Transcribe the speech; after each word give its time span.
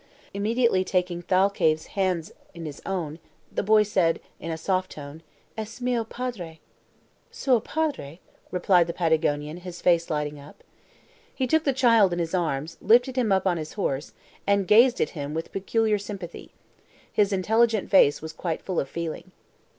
Immediately 0.33 0.83
taking 0.83 1.21
Thalcave's 1.21 1.85
hands 1.93 2.31
in 2.55 2.65
his 2.65 2.81
own, 2.87 3.19
the 3.51 3.61
boy 3.61 3.83
said, 3.83 4.19
in 4.39 4.49
a 4.49 4.57
soft 4.57 4.93
tone: 4.93 5.21
"Es 5.55 5.79
mio 5.79 6.03
padre." 6.03 6.59
"Suo 7.29 7.59
padre," 7.59 8.19
replied 8.49 8.87
the 8.87 8.93
Patagonian, 8.93 9.57
his 9.57 9.79
face 9.79 10.09
lighting 10.09 10.39
up. 10.39 10.63
He 11.35 11.45
took 11.45 11.65
the 11.65 11.71
child 11.71 12.13
in 12.13 12.17
his 12.17 12.33
arms, 12.33 12.77
lifted 12.81 13.15
him 13.15 13.31
up 13.31 13.45
on 13.45 13.57
his 13.57 13.73
horse, 13.73 14.11
and 14.47 14.67
gazed 14.67 14.99
at 14.99 15.09
him 15.11 15.35
with 15.35 15.51
peculiar 15.51 15.99
sympathy. 15.99 16.51
His 17.13 17.31
intelligent 17.31 17.91
face 17.91 18.23
was 18.23 18.31
full 18.33 18.57
of 18.79 18.87
quiet 18.87 18.89
feeling. 18.89 19.31